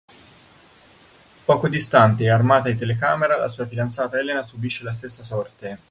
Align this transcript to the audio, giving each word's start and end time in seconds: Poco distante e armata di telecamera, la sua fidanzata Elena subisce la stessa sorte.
Poco 1.45 1.67
distante 1.69 2.23
e 2.23 2.31
armata 2.31 2.69
di 2.69 2.75
telecamera, 2.75 3.37
la 3.37 3.49
sua 3.49 3.67
fidanzata 3.67 4.17
Elena 4.17 4.41
subisce 4.41 4.83
la 4.83 4.91
stessa 4.93 5.23
sorte. 5.23 5.77